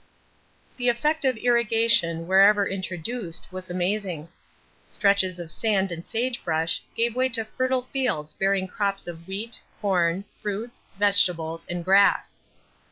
[0.77, 4.29] The effect of irrigation wherever introduced was amazing.
[4.89, 10.25] Stretches of sand and sagebrush gave way to fertile fields bearing crops of wheat, corn,
[10.41, 12.41] fruits, vegetables, and grass.